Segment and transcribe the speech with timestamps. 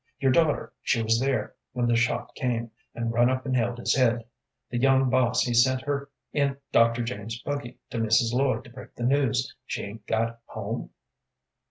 [0.17, 3.93] Your daughter she was there when the shot came, and run up and held his
[3.95, 4.23] head.
[4.71, 7.03] The young boss he sent her in Dr.
[7.03, 8.33] James's buggy to Mrs.
[8.33, 9.53] Lloyd to break the news.
[9.67, 10.89] She 'ain't got home?"